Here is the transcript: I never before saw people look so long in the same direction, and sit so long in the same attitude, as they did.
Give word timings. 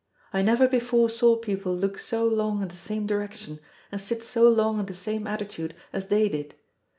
I 0.33 0.41
never 0.41 0.67
before 0.67 1.11
saw 1.11 1.35
people 1.35 1.77
look 1.77 1.99
so 1.99 2.25
long 2.25 2.63
in 2.63 2.69
the 2.69 2.75
same 2.75 3.05
direction, 3.05 3.59
and 3.91 4.01
sit 4.01 4.23
so 4.23 4.49
long 4.49 4.79
in 4.79 4.87
the 4.87 4.95
same 4.95 5.27
attitude, 5.27 5.75
as 5.93 6.07
they 6.07 6.27
did. 6.27 6.55